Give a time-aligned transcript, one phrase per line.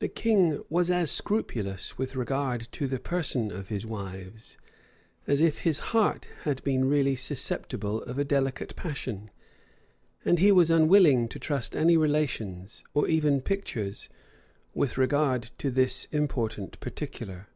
[0.00, 4.56] The king was as scrupulous with regard to the person of his wives,
[5.28, 9.30] as if his heart had been really susceptible of a delicate passion;
[10.24, 14.08] and he was unwilling to trust any relations, or even pictures,
[14.74, 17.46] with regard to this important particular.